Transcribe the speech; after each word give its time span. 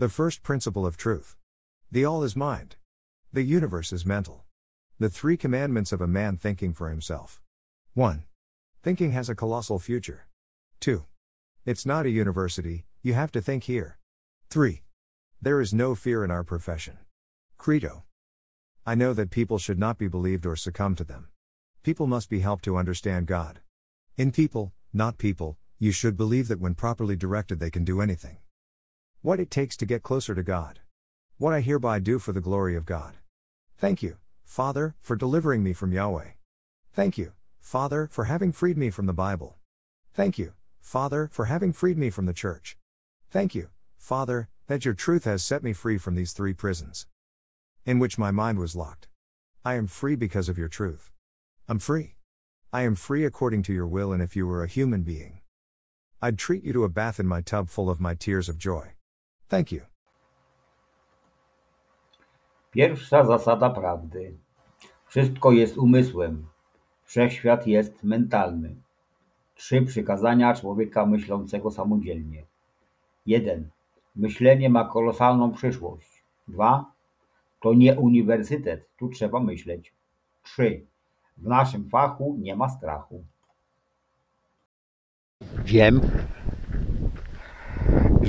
The 0.00 0.08
first 0.08 0.42
principle 0.42 0.86
of 0.86 0.96
truth. 0.96 1.36
The 1.92 2.06
all 2.06 2.24
is 2.24 2.34
mind. 2.34 2.76
The 3.34 3.42
universe 3.42 3.92
is 3.92 4.06
mental. 4.06 4.44
The 4.98 5.10
three 5.10 5.36
commandments 5.36 5.92
of 5.92 6.00
a 6.00 6.06
man 6.06 6.38
thinking 6.38 6.72
for 6.72 6.88
himself. 6.88 7.42
1. 7.92 8.24
Thinking 8.82 9.10
has 9.10 9.28
a 9.28 9.34
colossal 9.34 9.78
future. 9.78 10.26
2. 10.80 11.04
It's 11.66 11.84
not 11.84 12.06
a 12.06 12.10
university, 12.10 12.86
you 13.02 13.12
have 13.12 13.30
to 13.32 13.42
think 13.42 13.64
here. 13.64 13.98
3. 14.48 14.80
There 15.42 15.60
is 15.60 15.74
no 15.74 15.94
fear 15.94 16.24
in 16.24 16.30
our 16.30 16.44
profession. 16.44 16.96
Credo. 17.58 18.04
I 18.86 18.94
know 18.94 19.12
that 19.12 19.30
people 19.30 19.58
should 19.58 19.78
not 19.78 19.98
be 19.98 20.08
believed 20.08 20.46
or 20.46 20.56
succumb 20.56 20.96
to 20.96 21.04
them. 21.04 21.28
People 21.82 22.06
must 22.06 22.30
be 22.30 22.40
helped 22.40 22.64
to 22.64 22.78
understand 22.78 23.26
God. 23.26 23.60
In 24.16 24.32
people, 24.32 24.72
not 24.94 25.18
people, 25.18 25.58
you 25.78 25.92
should 25.92 26.16
believe 26.16 26.48
that 26.48 26.58
when 26.58 26.74
properly 26.74 27.16
directed 27.16 27.60
they 27.60 27.68
can 27.68 27.84
do 27.84 28.00
anything. 28.00 28.38
What 29.22 29.38
it 29.38 29.50
takes 29.50 29.76
to 29.76 29.84
get 29.84 30.02
closer 30.02 30.34
to 30.34 30.42
God. 30.42 30.80
What 31.36 31.52
I 31.52 31.60
hereby 31.60 31.98
do 31.98 32.18
for 32.18 32.32
the 32.32 32.40
glory 32.40 32.74
of 32.74 32.86
God. 32.86 33.18
Thank 33.76 34.02
you, 34.02 34.16
Father, 34.46 34.94
for 34.98 35.14
delivering 35.14 35.62
me 35.62 35.74
from 35.74 35.92
Yahweh. 35.92 36.30
Thank 36.94 37.18
you, 37.18 37.32
Father, 37.60 38.08
for 38.10 38.24
having 38.24 38.50
freed 38.50 38.78
me 38.78 38.88
from 38.88 39.04
the 39.04 39.12
Bible. 39.12 39.56
Thank 40.14 40.38
you, 40.38 40.54
Father, 40.80 41.28
for 41.30 41.44
having 41.44 41.74
freed 41.74 41.98
me 41.98 42.08
from 42.08 42.24
the 42.24 42.32
church. 42.32 42.78
Thank 43.30 43.54
you, 43.54 43.68
Father, 43.98 44.48
that 44.68 44.86
your 44.86 44.94
truth 44.94 45.24
has 45.24 45.44
set 45.44 45.62
me 45.62 45.74
free 45.74 45.98
from 45.98 46.14
these 46.14 46.32
three 46.32 46.54
prisons 46.54 47.06
in 47.84 47.98
which 47.98 48.16
my 48.16 48.30
mind 48.30 48.58
was 48.58 48.74
locked. 48.74 49.08
I 49.66 49.74
am 49.74 49.86
free 49.86 50.16
because 50.16 50.48
of 50.48 50.56
your 50.56 50.68
truth. 50.68 51.10
I'm 51.68 51.78
free. 51.78 52.16
I 52.72 52.82
am 52.82 52.94
free 52.94 53.26
according 53.26 53.64
to 53.64 53.72
your 53.74 53.86
will, 53.86 54.14
and 54.14 54.22
if 54.22 54.34
you 54.34 54.46
were 54.46 54.64
a 54.64 54.68
human 54.68 55.02
being, 55.02 55.40
I'd 56.22 56.38
treat 56.38 56.64
you 56.64 56.72
to 56.72 56.84
a 56.84 56.88
bath 56.88 57.20
in 57.20 57.26
my 57.26 57.42
tub 57.42 57.68
full 57.68 57.90
of 57.90 58.00
my 58.00 58.14
tears 58.14 58.48
of 58.48 58.56
joy. 58.56 58.92
Thank 59.50 59.72
you. 59.72 59.80
Pierwsza 62.70 63.24
zasada 63.24 63.70
prawdy. 63.70 64.38
Wszystko 65.06 65.52
jest 65.52 65.78
umysłem. 65.78 66.46
Wszechświat 67.04 67.66
jest 67.66 68.04
mentalny. 68.04 68.76
Trzy 69.54 69.82
przykazania 69.82 70.54
człowieka 70.54 71.06
myślącego 71.06 71.70
samodzielnie. 71.70 72.44
1. 73.26 73.70
Myślenie 74.16 74.70
ma 74.70 74.84
kolosalną 74.84 75.52
przyszłość. 75.52 76.22
2. 76.48 76.92
To 77.60 77.74
nie 77.74 77.98
uniwersytet, 77.98 78.88
tu 78.96 79.08
trzeba 79.08 79.40
myśleć. 79.40 79.92
3. 80.42 80.86
W 81.36 81.46
naszym 81.46 81.88
fachu 81.88 82.36
nie 82.38 82.56
ma 82.56 82.68
strachu. 82.68 83.24
Wiem, 85.64 86.00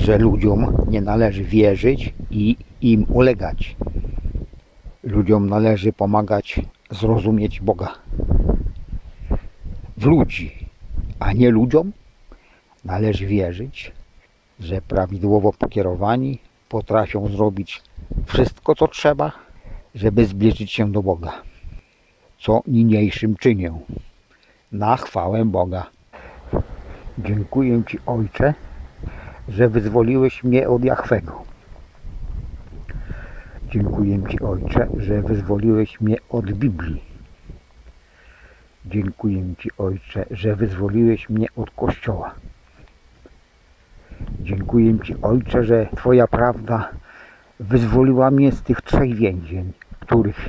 że 0.02 0.18
ludziom 0.18 0.86
nie 0.88 1.00
należy 1.00 1.44
wierzyć 1.44 2.14
i 2.30 2.56
im 2.80 3.06
ulegać. 3.08 3.76
Ludziom 5.04 5.48
należy 5.48 5.92
pomagać 5.92 6.60
zrozumieć 6.90 7.60
Boga. 7.60 7.94
W 9.96 10.04
ludzi, 10.04 10.52
a 11.18 11.32
nie 11.32 11.50
ludziom 11.50 11.92
należy 12.84 13.26
wierzyć, 13.26 13.92
że 14.60 14.80
prawidłowo 14.80 15.52
pokierowani 15.52 16.38
potrafią 16.68 17.28
zrobić 17.28 17.82
wszystko, 18.26 18.74
co 18.74 18.88
trzeba, 18.88 19.32
żeby 19.94 20.26
zbliżyć 20.26 20.72
się 20.72 20.92
do 20.92 21.02
Boga. 21.02 21.32
Co 22.38 22.62
niniejszym 22.66 23.36
czynię. 23.36 23.72
Na 24.72 24.96
chwałę 24.96 25.44
Boga. 25.44 25.86
Dziękuję 27.18 27.82
Ci, 27.88 27.98
Ojcze, 28.06 28.54
że 29.56 29.68
wyzwoliłeś 29.68 30.44
mnie 30.44 30.68
od 30.68 30.84
Jachwego. 30.84 31.42
Dziękuję 33.70 34.22
Ci, 34.30 34.40
Ojcze, 34.40 34.86
że 34.96 35.22
wyzwoliłeś 35.22 36.00
mnie 36.00 36.16
od 36.30 36.52
Biblii. 36.52 37.02
Dziękuję 38.86 39.54
Ci, 39.58 39.70
Ojcze, 39.78 40.24
że 40.30 40.56
wyzwoliłeś 40.56 41.28
mnie 41.28 41.46
od 41.56 41.70
Kościoła. 41.70 42.34
Dziękuję 44.40 44.98
Ci, 44.98 45.14
Ojcze, 45.22 45.64
że 45.64 45.86
Twoja 45.96 46.26
prawda 46.26 46.88
wyzwoliła 47.60 48.30
mnie 48.30 48.52
z 48.52 48.62
tych 48.62 48.82
trzech 48.82 49.14
więzień, 49.14 49.72
w 49.92 49.98
których 49.98 50.48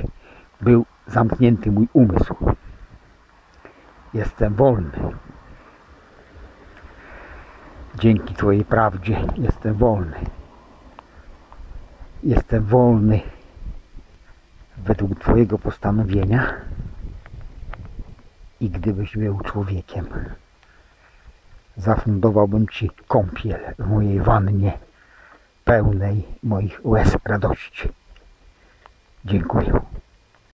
był 0.60 0.84
zamknięty 1.06 1.70
mój 1.70 1.88
umysł. 1.92 2.34
Jestem 4.14 4.54
wolny. 4.54 4.90
Dzięki 8.04 8.34
Twojej 8.34 8.64
prawdzie 8.64 9.26
jestem 9.36 9.74
wolny. 9.74 10.16
Jestem 12.22 12.64
wolny 12.64 13.20
według 14.76 15.20
Twojego 15.20 15.58
postanowienia 15.58 16.54
i 18.60 18.70
gdybyś 18.70 19.16
był 19.16 19.40
człowiekiem, 19.40 20.06
zafundowałbym 21.76 22.68
Ci 22.68 22.90
kąpiel 23.08 23.60
w 23.78 23.86
mojej 23.86 24.20
wannie 24.20 24.78
pełnej 25.64 26.24
moich 26.42 26.80
łez 26.86 27.16
radości. 27.24 27.88
Dziękuję. 29.24 29.80